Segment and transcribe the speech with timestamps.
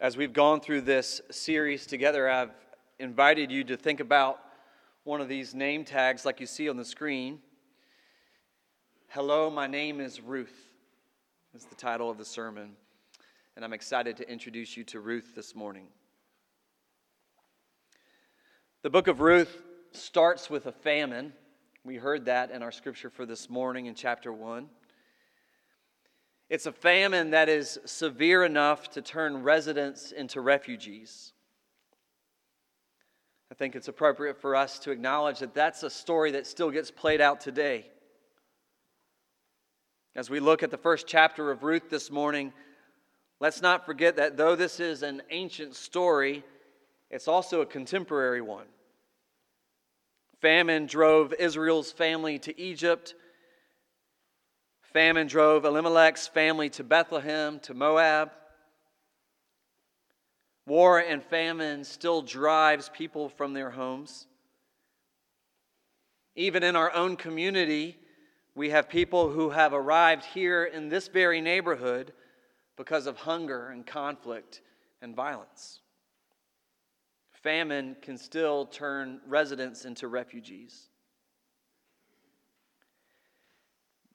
[0.00, 2.52] As we've gone through this series together, I've
[3.00, 4.38] invited you to think about
[5.02, 7.40] one of these name tags like you see on the screen.
[9.08, 10.54] Hello, my name is Ruth,
[11.52, 12.76] is the title of the sermon,
[13.56, 15.88] and I'm excited to introduce you to Ruth this morning.
[18.82, 21.32] The book of Ruth starts with a famine.
[21.82, 24.68] We heard that in our scripture for this morning in chapter 1.
[26.50, 31.32] It's a famine that is severe enough to turn residents into refugees.
[33.52, 36.90] I think it's appropriate for us to acknowledge that that's a story that still gets
[36.90, 37.86] played out today.
[40.14, 42.52] As we look at the first chapter of Ruth this morning,
[43.40, 46.44] let's not forget that though this is an ancient story,
[47.10, 48.66] it's also a contemporary one.
[50.40, 53.14] Famine drove Israel's family to Egypt
[54.98, 58.32] Famine drove Elimelech's family to Bethlehem, to Moab.
[60.66, 64.26] War and famine still drives people from their homes.
[66.34, 67.96] Even in our own community,
[68.56, 72.12] we have people who have arrived here in this very neighborhood
[72.76, 74.62] because of hunger and conflict
[75.00, 75.78] and violence.
[77.30, 80.88] Famine can still turn residents into refugees.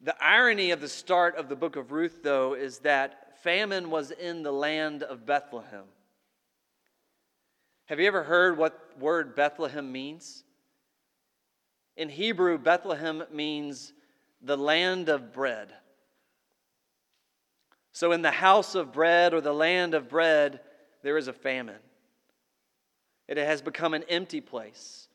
[0.03, 4.11] The irony of the start of the book of Ruth, though, is that famine was
[4.11, 5.85] in the land of Bethlehem.
[7.85, 10.43] Have you ever heard what word Bethlehem means?
[11.95, 13.93] In Hebrew, Bethlehem means
[14.41, 15.73] the land of bread.
[17.93, 20.59] So, in the house of bread or the land of bread,
[21.01, 21.79] there is a famine.
[23.29, 25.07] It has become an empty place.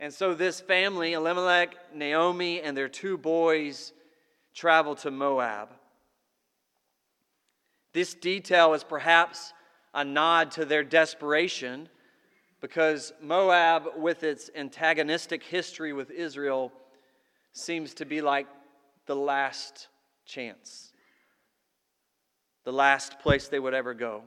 [0.00, 3.92] And so this family, Elimelech, Naomi, and their two boys,
[4.54, 5.70] travel to Moab.
[7.92, 9.52] This detail is perhaps
[9.92, 11.88] a nod to their desperation
[12.60, 16.72] because Moab, with its antagonistic history with Israel,
[17.52, 18.46] seems to be like
[19.06, 19.88] the last
[20.26, 20.92] chance,
[22.64, 24.22] the last place they would ever go,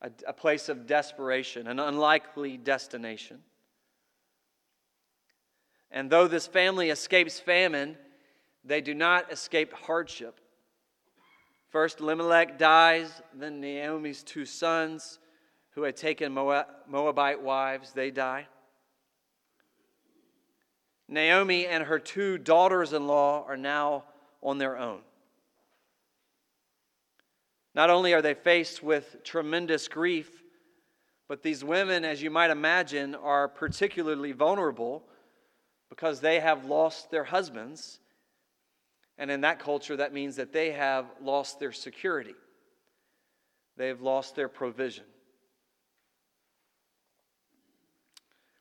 [0.00, 3.40] a, a place of desperation, an unlikely destination.
[5.92, 7.98] And though this family escapes famine,
[8.64, 10.40] they do not escape hardship.
[11.68, 15.18] First, Elimelech dies, then Naomi's two sons,
[15.74, 18.46] who had taken Moabite wives, they die.
[21.08, 24.04] Naomi and her two daughters in law are now
[24.42, 25.00] on their own.
[27.74, 30.42] Not only are they faced with tremendous grief,
[31.28, 35.04] but these women, as you might imagine, are particularly vulnerable
[35.92, 38.00] because they have lost their husbands.
[39.18, 42.34] And in that culture, that means that they have lost their security,
[43.76, 45.04] they've lost their provision.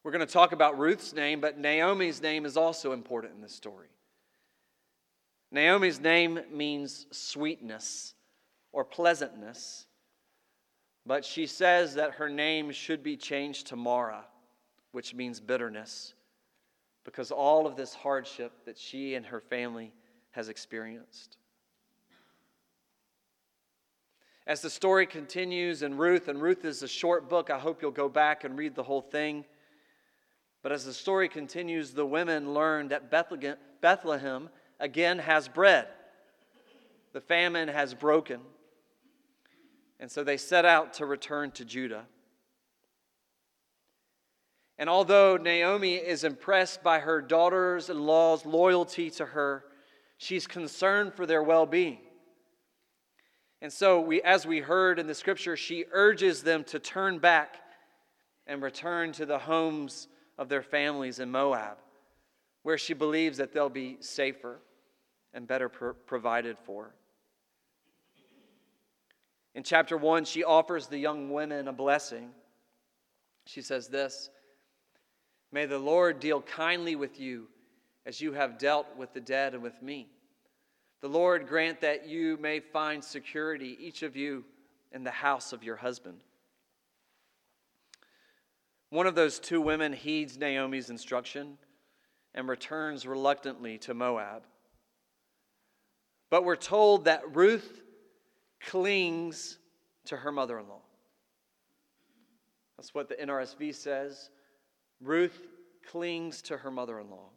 [0.03, 3.55] We're going to talk about Ruth's name, but Naomi's name is also important in this
[3.55, 3.87] story.
[5.51, 8.13] Naomi's name means sweetness
[8.73, 9.85] or pleasantness,
[11.05, 14.25] but she says that her name should be changed to Mara,
[14.91, 16.13] which means bitterness
[17.03, 19.91] because all of this hardship that she and her family
[20.31, 21.37] has experienced.
[24.47, 27.91] As the story continues in Ruth, and Ruth is a short book, I hope you'll
[27.91, 29.45] go back and read the whole thing.
[30.63, 35.87] But as the story continues, the women learn that Bethlehem again has bread.
[37.13, 38.41] The famine has broken.
[39.99, 42.05] And so they set out to return to Judah.
[44.81, 49.63] And although Naomi is impressed by her daughters in law's loyalty to her,
[50.17, 51.99] she's concerned for their well being.
[53.61, 57.57] And so, we, as we heard in the scripture, she urges them to turn back
[58.47, 60.07] and return to the homes
[60.39, 61.77] of their families in Moab,
[62.63, 64.61] where she believes that they'll be safer
[65.31, 66.95] and better pro- provided for.
[69.53, 72.31] In chapter 1, she offers the young women a blessing.
[73.45, 74.31] She says this
[75.51, 77.47] May the Lord deal kindly with you
[78.05, 80.07] as you have dealt with the dead and with me.
[81.01, 84.45] The Lord grant that you may find security, each of you,
[84.91, 86.21] in the house of your husband.
[88.89, 91.57] One of those two women heeds Naomi's instruction
[92.33, 94.43] and returns reluctantly to Moab.
[96.29, 97.81] But we're told that Ruth
[98.61, 99.57] clings
[100.05, 100.81] to her mother in law.
[102.77, 104.29] That's what the NRSV says.
[105.01, 105.47] Ruth
[105.89, 107.29] clings to her mother in law.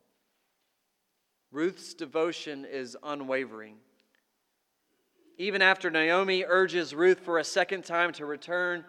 [1.50, 3.76] Ruth's devotion is unwavering.
[5.38, 8.84] Even after Naomi urges Ruth for a second time to return,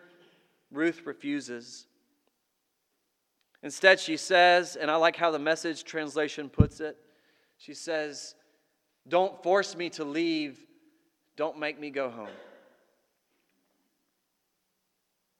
[0.71, 1.87] Ruth refuses.
[3.63, 6.97] Instead, she says, and I like how the message translation puts it
[7.57, 8.35] she says,
[9.07, 10.59] Don't force me to leave,
[11.35, 12.29] don't make me go home.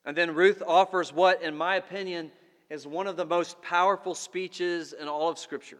[0.04, 2.30] And then Ruth offers what, in my opinion,
[2.70, 5.78] is one of the most powerful speeches in all of Scripture.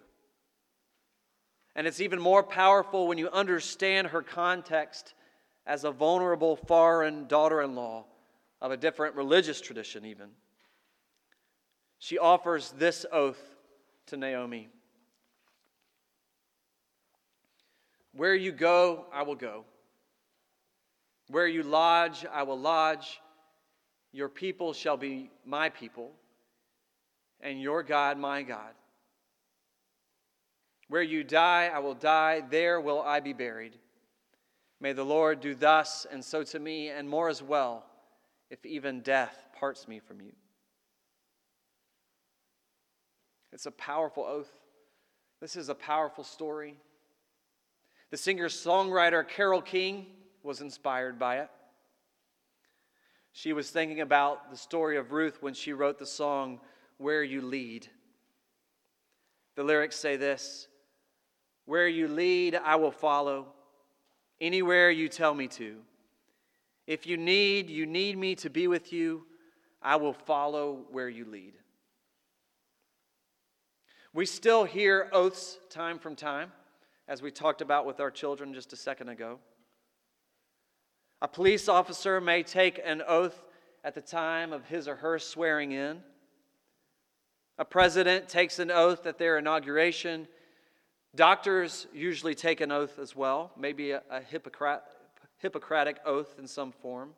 [1.75, 5.15] And it's even more powerful when you understand her context
[5.67, 8.07] as a vulnerable foreign daughter in law
[8.61, 10.29] of a different religious tradition, even.
[11.99, 13.41] She offers this oath
[14.07, 14.69] to Naomi
[18.17, 19.65] Where you go, I will go.
[21.29, 23.21] Where you lodge, I will lodge.
[24.13, 26.13] Your people shall be my people,
[27.41, 28.73] and your God my God.
[30.89, 32.43] Where you die, I will die.
[32.49, 33.75] There will I be buried.
[34.81, 37.85] May the Lord do thus and so to me, and more as well,
[38.51, 40.33] if even death parts me from you.
[43.53, 44.51] It's a powerful oath.
[45.41, 46.77] This is a powerful story.
[48.11, 50.07] The singer songwriter Carole King
[50.43, 51.51] was inspired by it.
[53.33, 56.61] She was thinking about the story of Ruth when she wrote the song,
[56.99, 57.89] Where You Lead.
[59.57, 60.69] The lyrics say this
[61.65, 63.49] Where you lead, I will follow,
[64.41, 65.79] anywhere you tell me to.
[66.87, 69.27] If you need, you need me to be with you,
[69.83, 71.55] I will follow where you lead.
[74.13, 76.53] We still hear oaths time from time
[77.09, 79.39] as we talked about with our children just a second ago.
[81.21, 83.45] A police officer may take an oath
[83.85, 86.03] at the time of his or her swearing in.
[87.59, 90.29] A president takes an oath at their inauguration.
[91.15, 94.85] Doctors usually take an oath as well, maybe a, a Hippocrat,
[95.39, 97.15] Hippocratic oath in some form.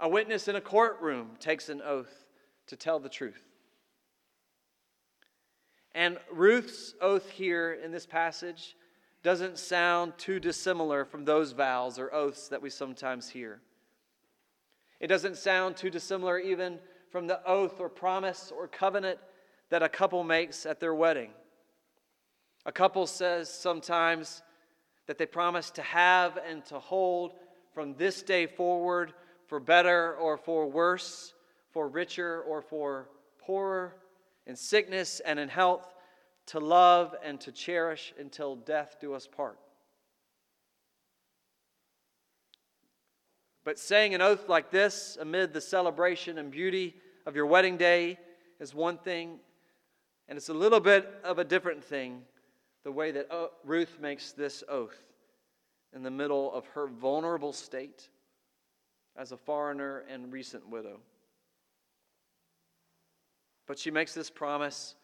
[0.00, 2.26] A witness in a courtroom takes an oath
[2.66, 3.42] to tell the truth.
[5.94, 8.76] And Ruth's oath here in this passage
[9.22, 13.60] doesn't sound too dissimilar from those vows or oaths that we sometimes hear.
[15.00, 16.78] It doesn't sound too dissimilar even
[17.12, 19.18] from the oath or promise or covenant
[19.68, 21.30] that a couple makes at their wedding.
[22.64, 24.42] A couple says sometimes
[25.06, 27.34] that they promise to have and to hold
[27.74, 29.12] from this day forward
[29.46, 31.34] for better or for worse,
[31.70, 33.94] for richer or for poorer,
[34.46, 35.94] in sickness and in health,
[36.46, 39.58] to love and to cherish until death do us part.
[43.64, 48.18] But saying an oath like this amid the celebration and beauty of your wedding day
[48.58, 49.38] is one thing,
[50.28, 52.22] and it's a little bit of a different thing
[52.84, 54.98] the way that uh, Ruth makes this oath
[55.94, 58.08] in the middle of her vulnerable state
[59.16, 60.98] as a foreigner and recent widow.
[63.66, 64.96] But she makes this promise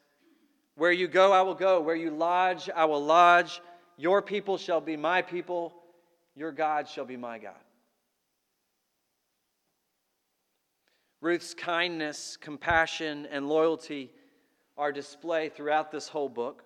[0.75, 1.81] Where you go, I will go.
[1.81, 3.61] Where you lodge, I will lodge.
[3.97, 5.75] Your people shall be my people.
[6.35, 7.55] Your God shall be my God.
[11.21, 14.11] Ruth's kindness, compassion, and loyalty
[14.77, 16.63] are displayed throughout this whole book.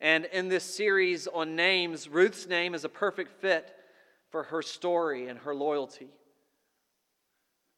[0.00, 3.74] And in this series on names, Ruth's name is a perfect fit
[4.30, 6.08] for her story and her loyalty.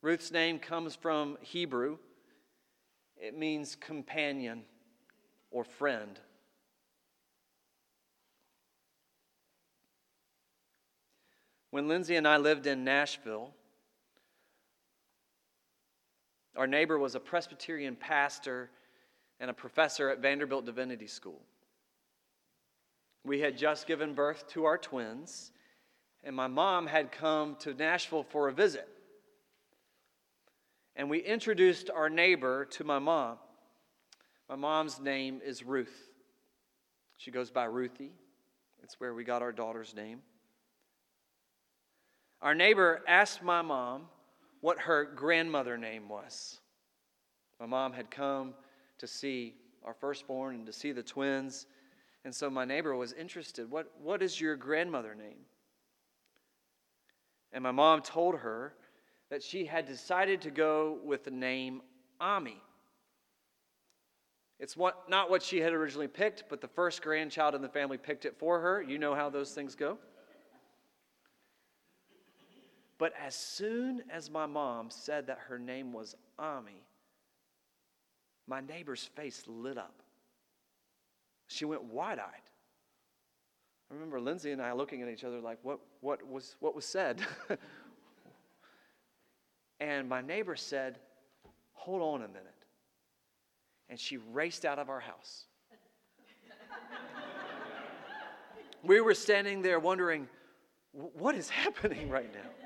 [0.01, 1.99] Ruth's name comes from Hebrew,
[3.17, 4.63] it means companion
[5.51, 6.19] or friend.
[11.71, 13.55] When Lindsay and I lived in Nashville,
[16.57, 18.71] our neighbor was a Presbyterian pastor
[19.41, 21.41] and a professor at Vanderbilt Divinity School.
[23.25, 25.53] We had just given birth to our twins,
[26.25, 28.89] and my mom had come to Nashville for a visit
[30.97, 33.39] and we introduced our neighbor to my mom.
[34.49, 36.11] My mom's name is Ruth.
[37.17, 38.13] She goes by Ruthie.
[38.83, 40.21] It's where we got our daughter's name.
[42.43, 44.03] Our neighbor asked my mom
[44.63, 46.61] what her grandmother name was.
[47.61, 48.55] My mom had come
[48.99, 49.55] to see
[49.85, 51.67] our firstborn and to see the twins.
[52.25, 53.71] And so my neighbor was interested.
[53.71, 55.45] What, what is your grandmother name?
[57.53, 58.75] And my mom told her
[59.31, 61.83] that she had decided to go with the name
[62.21, 62.63] Ami.
[64.61, 67.99] It's what, not what she had originally picked, but the first grandchild in the family
[67.99, 68.81] picked it for her.
[68.81, 69.99] You know how those things go.
[73.03, 76.85] But as soon as my mom said that her name was Ami,
[78.47, 80.05] my neighbor's face lit up.
[81.49, 82.49] She went wide eyed.
[83.91, 86.85] I remember Lindsay and I looking at each other like, what, what, was, what was
[86.85, 87.21] said?
[89.81, 91.01] and my neighbor said,
[91.73, 92.55] Hold on a minute.
[93.89, 95.47] And she raced out of our house.
[98.85, 100.29] we were standing there wondering,
[100.93, 102.62] What is happening right now?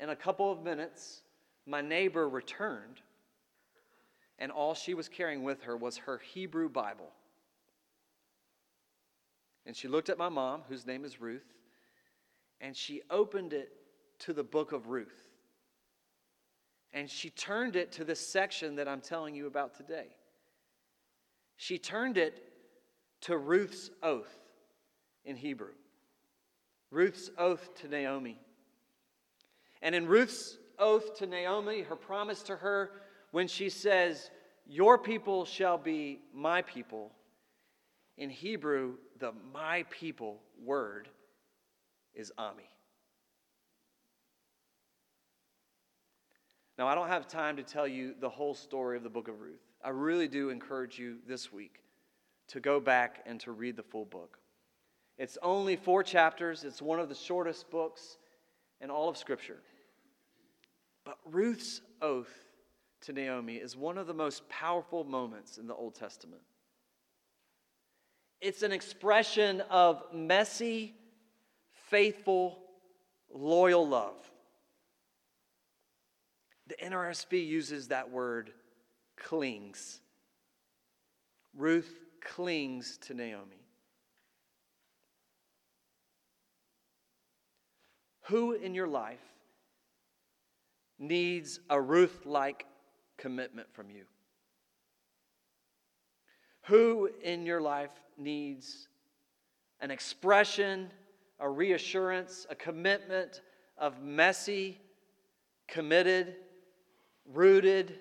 [0.00, 1.20] In a couple of minutes,
[1.66, 3.02] my neighbor returned,
[4.38, 7.10] and all she was carrying with her was her Hebrew Bible.
[9.66, 11.54] And she looked at my mom, whose name is Ruth,
[12.62, 13.72] and she opened it
[14.20, 15.28] to the book of Ruth.
[16.92, 20.08] And she turned it to this section that I'm telling you about today.
[21.56, 22.42] She turned it
[23.22, 24.34] to Ruth's oath
[25.26, 25.74] in Hebrew.
[26.90, 28.38] Ruth's oath to Naomi.
[29.82, 32.90] And in Ruth's oath to Naomi, her promise to her,
[33.30, 34.30] when she says,
[34.66, 37.12] Your people shall be my people,
[38.16, 41.08] in Hebrew, the my people word
[42.14, 42.68] is Ami.
[46.76, 49.40] Now, I don't have time to tell you the whole story of the book of
[49.40, 49.60] Ruth.
[49.84, 51.82] I really do encourage you this week
[52.48, 54.38] to go back and to read the full book.
[55.18, 58.18] It's only four chapters, it's one of the shortest books
[58.80, 59.60] in all of Scripture.
[61.10, 62.32] But Ruth's oath
[63.00, 66.42] to Naomi is one of the most powerful moments in the Old Testament.
[68.40, 70.94] It's an expression of messy,
[71.88, 72.60] faithful,
[73.28, 74.14] loyal love.
[76.68, 78.52] The NRSV uses that word
[79.16, 80.00] clings.
[81.56, 83.66] Ruth clings to Naomi.
[88.26, 89.29] Who in your life
[91.00, 92.66] needs a Ruth like
[93.16, 94.04] commitment from you?
[96.66, 98.86] Who in your life needs
[99.80, 100.90] an expression,
[101.40, 103.40] a reassurance, a commitment
[103.78, 104.78] of messy,
[105.66, 106.36] committed,
[107.24, 107.98] rooted,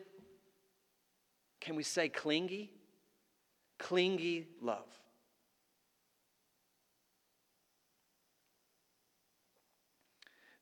[1.62, 2.72] can we say clingy?
[3.77, 4.88] Clingy love.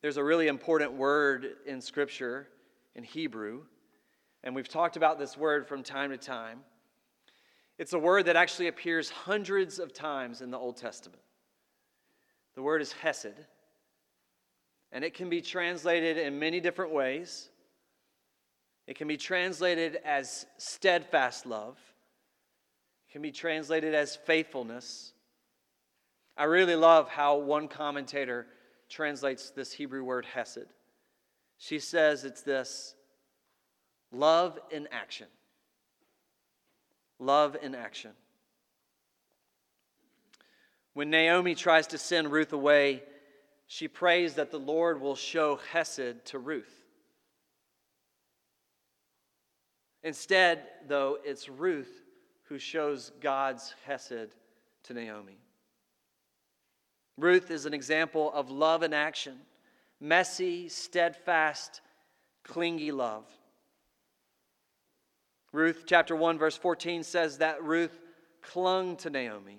[0.00, 2.46] There's a really important word in Scripture
[2.94, 3.62] in Hebrew,
[4.44, 6.60] and we've talked about this word from time to time.
[7.78, 11.22] It's a word that actually appears hundreds of times in the Old Testament.
[12.54, 13.34] The word is hesed,
[14.92, 17.50] and it can be translated in many different ways.
[18.86, 21.76] It can be translated as steadfast love.
[23.08, 25.12] It can be translated as faithfulness.
[26.36, 28.46] I really love how one commentator
[28.88, 30.66] translates this Hebrew word hesed.
[31.58, 32.94] She says it's this
[34.12, 35.26] love in action.
[37.18, 38.12] Love in action.
[40.94, 43.02] When Naomi tries to send Ruth away,
[43.66, 46.72] she prays that the Lord will show Hesed to Ruth.
[50.02, 52.02] Instead, though, it's Ruth
[52.44, 54.34] who shows God's Hesed
[54.84, 55.38] to Naomi.
[57.18, 59.38] Ruth is an example of love in action
[60.00, 61.80] messy, steadfast,
[62.44, 63.24] clingy love.
[65.52, 67.98] Ruth chapter 1, verse 14 says that Ruth
[68.40, 69.58] clung to Naomi.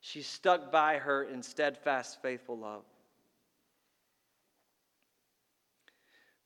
[0.00, 2.84] She stuck by her in steadfast, faithful love.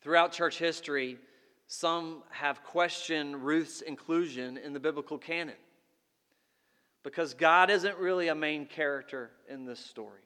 [0.00, 1.18] Throughout church history,
[1.68, 5.56] some have questioned Ruth's inclusion in the biblical canon
[7.04, 10.22] because God isn't really a main character in this story.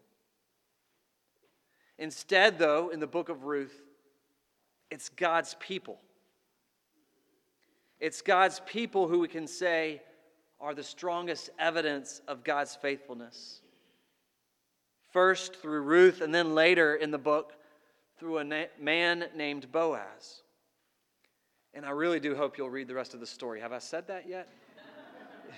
[2.03, 3.81] Instead, though, in the book of Ruth,
[4.91, 6.01] it's God's people.
[8.01, 10.03] It's God's people who we can say
[10.61, 13.61] are the strongest evidence of God's faithfulness.
[15.13, 17.53] First through Ruth, and then later in the book
[18.19, 20.43] through a na- man named Boaz.
[21.73, 23.61] And I really do hope you'll read the rest of the story.
[23.61, 24.49] Have I said that yet?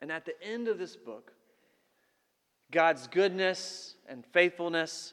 [0.00, 1.32] and at the end of this book,
[2.72, 5.12] God's goodness and faithfulness,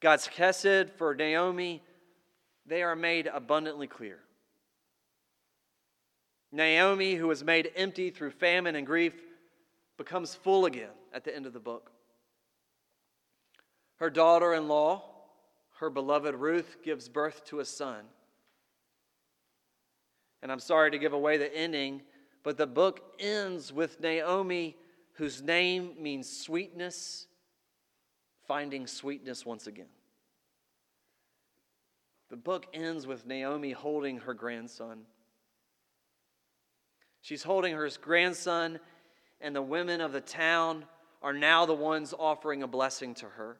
[0.00, 1.82] God's chesed for Naomi,
[2.64, 4.20] they are made abundantly clear.
[6.52, 9.14] Naomi, who was made empty through famine and grief,
[9.96, 11.90] becomes full again at the end of the book.
[13.96, 15.02] Her daughter in law,
[15.78, 18.04] her beloved Ruth gives birth to a son.
[20.42, 22.02] And I'm sorry to give away the ending,
[22.42, 24.76] but the book ends with Naomi,
[25.20, 27.26] whose name means sweetness,
[28.48, 29.90] finding sweetness once again.
[32.30, 35.02] The book ends with Naomi holding her grandson.
[37.20, 38.80] She's holding her grandson,
[39.42, 40.86] and the women of the town
[41.20, 43.58] are now the ones offering a blessing to her.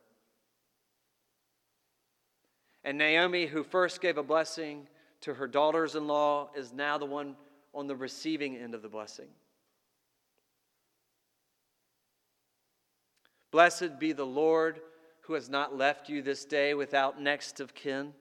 [2.85, 4.88] And Naomi, who first gave a blessing
[5.21, 7.37] to her daughters in law, is now the one
[7.75, 9.29] on the receiving end of the blessing.
[13.50, 14.80] Blessed be the Lord
[15.23, 18.12] who has not left you this day without next of kin.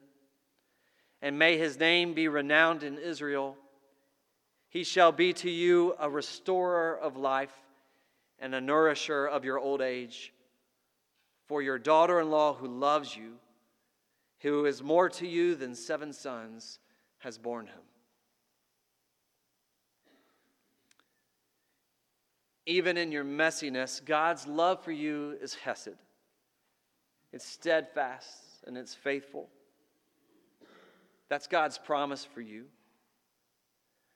[1.22, 3.56] And may his name be renowned in Israel.
[4.68, 7.52] He shall be to you a restorer of life
[8.38, 10.32] and a nourisher of your old age.
[11.46, 13.34] For your daughter in law, who loves you,
[14.40, 16.78] who is more to you than seven sons,
[17.18, 17.89] has borne him.
[22.70, 25.96] Even in your messiness, God's love for you is Hesed.
[27.32, 29.48] It's steadfast and it's faithful.
[31.28, 32.66] That's God's promise for you.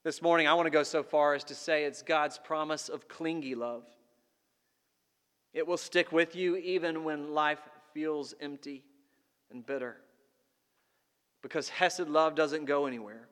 [0.04, 3.08] This morning, I want to go so far as to say it's God's promise of
[3.08, 3.82] clingy love.
[5.52, 7.58] It will stick with you even when life
[7.92, 8.84] feels empty
[9.50, 9.96] and bitter.
[11.42, 13.26] Because Hesed love doesn't go anywhere.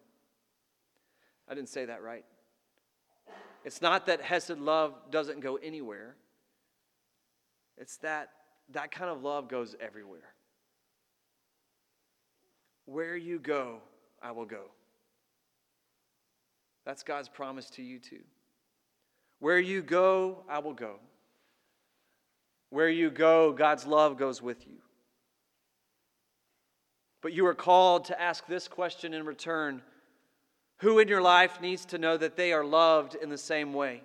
[1.48, 2.24] I didn't say that right.
[3.64, 6.16] It's not that Hesed love doesn't go anywhere,
[7.78, 8.30] it's that
[8.70, 10.34] that kind of love goes everywhere.
[12.86, 13.78] Where you go,
[14.22, 14.64] I will go.
[16.84, 18.22] That's God's promise to you, too.
[19.38, 20.96] Where you go, I will go.
[22.70, 24.78] Where you go, God's love goes with you.
[27.20, 29.82] But you are called to ask this question in return
[30.82, 34.02] Who in your life needs to know that they are loved in the same way?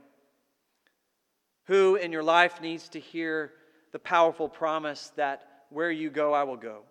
[1.65, 3.53] Who in your life needs to hear
[3.93, 6.83] the powerful promise that where you go, I will go?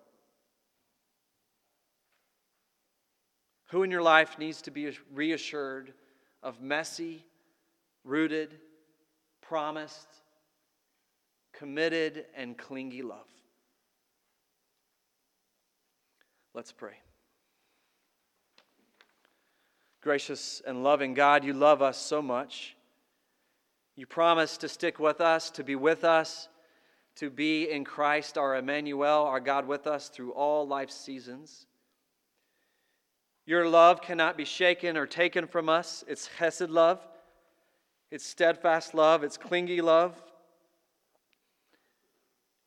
[3.69, 5.93] Who in your life needs to be reassured
[6.43, 7.23] of messy,
[8.03, 8.59] rooted,
[9.39, 10.09] promised,
[11.53, 13.29] committed, and clingy love?
[16.53, 16.97] Let's pray.
[20.01, 22.75] Gracious and loving God, you love us so much.
[23.95, 26.47] You promise to stick with us, to be with us,
[27.15, 31.65] to be in Christ, our Emmanuel, our God with us through all life's seasons.
[33.47, 36.03] Your love cannot be shaken or taken from us.
[36.07, 36.99] It's Hesed love,
[38.11, 40.21] it's steadfast love, it's clingy love.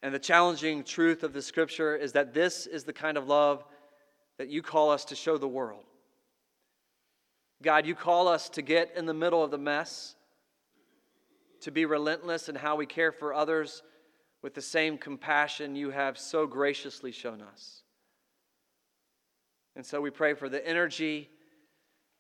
[0.03, 3.65] And the challenging truth of the scripture is that this is the kind of love
[4.39, 5.85] that you call us to show the world.
[7.63, 10.15] God, you call us to get in the middle of the mess,
[11.61, 13.83] to be relentless in how we care for others
[14.43, 17.83] with the same compassion you have so graciously shown us.
[19.77, 21.29] And so we pray for the energy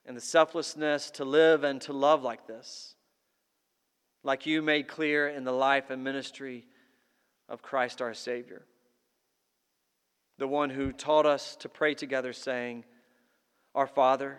[0.04, 2.94] and the selflessness to live and to love like this,
[4.22, 6.66] like you made clear in the life and ministry
[7.48, 8.66] of Christ our Savior,
[10.38, 12.84] the one who taught us to pray together, saying,
[13.74, 14.38] Our Father,